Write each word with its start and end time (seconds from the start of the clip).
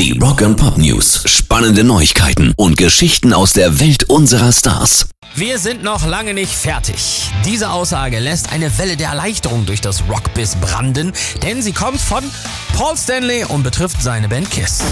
Die 0.00 0.18
Rock 0.18 0.40
and 0.40 0.56
Pop 0.56 0.78
News. 0.78 1.24
Spannende 1.26 1.84
Neuigkeiten 1.84 2.54
und 2.56 2.78
Geschichten 2.78 3.34
aus 3.34 3.52
der 3.52 3.80
Welt 3.80 4.04
unserer 4.04 4.50
Stars. 4.50 5.10
Wir 5.34 5.58
sind 5.58 5.82
noch 5.82 6.06
lange 6.06 6.32
nicht 6.32 6.54
fertig. 6.54 7.30
Diese 7.44 7.68
Aussage 7.68 8.18
lässt 8.18 8.50
eine 8.50 8.78
Welle 8.78 8.96
der 8.96 9.10
Erleichterung 9.10 9.66
durch 9.66 9.82
das 9.82 10.04
Rockbiz 10.08 10.56
branden, 10.56 11.12
denn 11.42 11.60
sie 11.60 11.72
kommt 11.72 12.00
von 12.00 12.24
Paul 12.72 12.96
Stanley 12.96 13.44
und 13.44 13.62
betrifft 13.62 14.00
seine 14.00 14.26
Band 14.26 14.50
Kiss. 14.50 14.82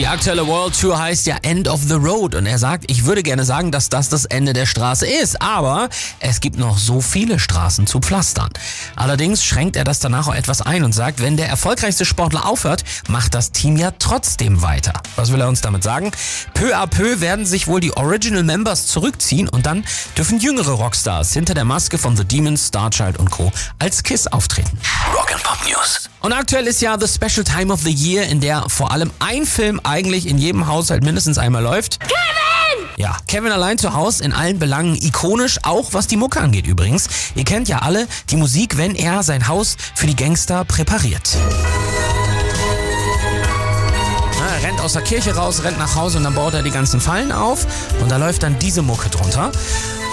Die 0.00 0.06
aktuelle 0.06 0.46
World 0.46 0.80
Tour 0.80 0.98
heißt 0.98 1.26
ja 1.26 1.36
End 1.42 1.68
of 1.68 1.82
the 1.86 1.92
Road 1.92 2.34
und 2.34 2.46
er 2.46 2.56
sagt, 2.58 2.90
ich 2.90 3.04
würde 3.04 3.22
gerne 3.22 3.44
sagen, 3.44 3.70
dass 3.70 3.90
das 3.90 4.08
das 4.08 4.24
Ende 4.24 4.54
der 4.54 4.64
Straße 4.64 5.06
ist, 5.06 5.42
aber 5.42 5.90
es 6.20 6.40
gibt 6.40 6.58
noch 6.58 6.78
so 6.78 7.02
viele 7.02 7.38
Straßen 7.38 7.86
zu 7.86 8.00
pflastern. 8.00 8.48
Allerdings 8.96 9.44
schränkt 9.44 9.76
er 9.76 9.84
das 9.84 9.98
danach 9.98 10.26
auch 10.28 10.34
etwas 10.34 10.62
ein 10.62 10.84
und 10.84 10.94
sagt, 10.94 11.20
wenn 11.20 11.36
der 11.36 11.50
erfolgreichste 11.50 12.06
Sportler 12.06 12.46
aufhört, 12.46 12.82
macht 13.08 13.34
das 13.34 13.52
Team 13.52 13.76
ja 13.76 13.90
trotzdem 13.98 14.62
weiter. 14.62 14.94
Was 15.16 15.32
will 15.32 15.40
er 15.42 15.48
uns 15.48 15.60
damit 15.60 15.82
sagen? 15.82 16.12
Peu 16.54 16.74
à 16.74 16.86
peu 16.86 17.20
werden 17.20 17.44
sich 17.44 17.66
wohl 17.66 17.80
die 17.80 17.94
Original 17.94 18.42
Members 18.42 18.86
zurückziehen 18.86 19.50
und 19.50 19.66
dann 19.66 19.84
dürfen 20.16 20.40
jüngere 20.40 20.72
Rockstars 20.72 21.34
hinter 21.34 21.52
der 21.52 21.66
Maske 21.66 21.98
von 21.98 22.16
The 22.16 22.24
Demons, 22.24 22.68
Starchild 22.68 23.18
und 23.18 23.30
Co. 23.30 23.52
als 23.78 24.02
Kiss 24.02 24.26
auftreten. 24.26 24.78
News. 25.70 26.08
Und 26.20 26.32
aktuell 26.32 26.66
ist 26.66 26.80
ja 26.80 26.98
The 26.98 27.06
Special 27.06 27.44
Time 27.44 27.72
of 27.72 27.82
the 27.82 27.92
Year, 27.92 28.26
in 28.26 28.40
der 28.40 28.68
vor 28.68 28.92
allem 28.92 29.10
ein 29.18 29.46
Film 29.46 29.80
eigentlich 29.84 30.26
in 30.26 30.38
jedem 30.38 30.66
Haushalt 30.66 31.02
mindestens 31.02 31.38
einmal 31.38 31.62
läuft. 31.62 32.00
Kevin! 32.00 32.88
Ja, 32.96 33.16
Kevin 33.26 33.52
allein 33.52 33.78
zu 33.78 33.94
Hause 33.94 34.24
in 34.24 34.32
allen 34.32 34.58
Belangen 34.58 34.94
ikonisch, 34.94 35.58
auch 35.62 35.92
was 35.92 36.06
die 36.06 36.16
Mucke 36.16 36.40
angeht 36.40 36.66
übrigens. 36.66 37.08
Ihr 37.34 37.44
kennt 37.44 37.68
ja 37.68 37.78
alle 37.78 38.06
die 38.30 38.36
Musik, 38.36 38.76
wenn 38.76 38.94
er 38.94 39.22
sein 39.22 39.48
Haus 39.48 39.76
für 39.94 40.06
die 40.06 40.16
Gangster 40.16 40.64
präpariert. 40.64 41.36
Er 44.60 44.66
rennt 44.68 44.80
aus 44.80 44.92
der 44.92 45.02
Kirche 45.02 45.34
raus, 45.34 45.62
rennt 45.64 45.78
nach 45.78 45.94
Hause 45.94 46.18
und 46.18 46.24
dann 46.24 46.34
baut 46.34 46.52
er 46.54 46.62
die 46.62 46.70
ganzen 46.70 47.00
Fallen 47.00 47.32
auf 47.32 47.66
und 48.02 48.10
da 48.10 48.18
läuft 48.18 48.42
dann 48.42 48.58
diese 48.58 48.82
Mucke 48.82 49.08
drunter. 49.08 49.52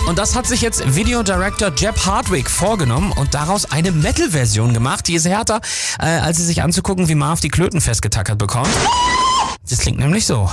Und 0.08 0.18
das 0.18 0.36
hat 0.36 0.48
sich 0.48 0.62
jetzt 0.62 0.96
Videodirector 0.96 1.74
Jeb 1.76 2.06
Hardwick 2.06 2.50
vorgenommen 2.50 3.12
und 3.12 3.34
daraus 3.34 3.70
eine 3.70 3.92
Metal-Version 3.92 4.74
gemacht. 4.74 5.06
Die 5.10 5.16
ist 5.16 5.28
härter, 5.28 5.60
äh, 6.00 6.06
als 6.06 6.38
sie 6.38 6.46
sich 6.46 6.64
anzugucken, 6.64 7.10
wie 7.10 7.16
Marv 7.16 7.42
die 7.42 7.50
Klöten 7.50 7.82
festgetackert 7.82 8.38
bekommt. 8.38 8.70
Das 9.70 9.80
klingt 9.80 10.00
nämlich 10.00 10.26
so. 10.26 10.50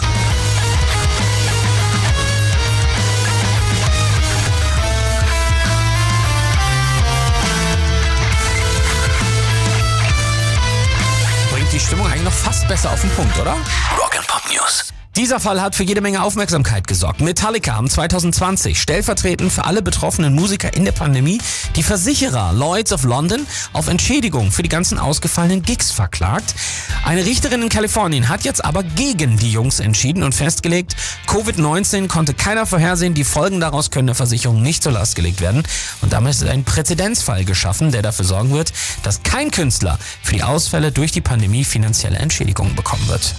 Stimmung 11.85 12.07
eigentlich 12.07 12.25
noch 12.25 12.33
fast 12.33 12.67
besser 12.67 12.91
auf 12.91 13.01
den 13.03 13.11
Punkt, 13.11 13.39
oder? 13.39 13.53
Rock 13.99 14.17
and 14.17 14.27
Pop 14.27 14.43
News. 14.51 14.95
Dieser 15.17 15.39
Fall 15.39 15.63
hat 15.63 15.77
für 15.77 15.85
jede 15.85 16.01
Menge 16.01 16.25
Aufmerksamkeit 16.25 16.89
gesorgt. 16.89 17.21
Metallica 17.21 17.77
haben 17.77 17.89
2020 17.89 18.81
stellvertretend 18.81 19.53
für 19.53 19.65
alle 19.65 19.81
betroffenen 19.81 20.35
Musiker 20.35 20.75
in 20.75 20.85
der 20.85 20.91
Pandemie 20.91 21.39
die 21.77 21.85
Versicherer 21.85 22.53
Lloyds 22.53 22.93
of 22.93 23.05
London 23.05 23.47
auf 23.73 23.87
Entschädigung 23.87 24.51
für 24.51 24.65
die 24.65 24.69
ganzen 24.69 24.99
ausgefallenen 24.99 25.63
Gigs 25.63 25.93
verklagt. 25.93 26.57
Eine 27.05 27.25
Richterin 27.25 27.63
in 27.63 27.69
Kalifornien 27.69 28.29
hat 28.29 28.43
jetzt 28.43 28.65
aber 28.65 28.83
gegen 28.83 29.37
die 29.37 29.53
Jungs 29.53 29.79
entschieden 29.79 30.25
und 30.25 30.35
festgelegt, 30.35 30.97
Covid-19 31.29 32.09
konnte 32.09 32.35
keiner 32.35 32.67
vorhersehen, 32.67 33.15
die 33.15 33.23
Folgen 33.23 33.61
daraus 33.61 33.93
können 33.93 34.09
der 34.09 34.17
Versicherung 34.17 34.63
nicht 34.63 34.83
zur 34.83 34.93
Last 34.93 35.15
gelegt 35.15 35.41
werden. 35.41 35.63
Und 36.01 36.13
damit 36.13 36.33
ist 36.33 36.43
ein 36.43 36.65
Präzedenzfall 36.65 37.45
geschaffen, 37.45 37.93
der 37.93 38.03
dafür 38.03 38.25
sorgen 38.25 38.51
wird, 38.51 38.73
dass 39.05 39.23
kein 39.23 39.53
Künstler 39.53 39.97
für 40.25 40.35
die 40.35 40.43
Ausfälle 40.43 40.91
durch 40.91 41.13
die 41.13 41.21
Pandemie 41.21 41.65
finanzielle 41.75 42.19
Entschädigungen 42.19 42.77
bekommen 42.77 43.09
wird. 43.09 43.35